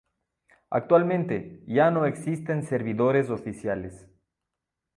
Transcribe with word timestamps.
Actualmente, 0.71 1.61
ya 1.67 1.91
no 1.91 2.07
existen 2.07 2.63
servidores 2.65 3.29
oficiales. 3.29 4.09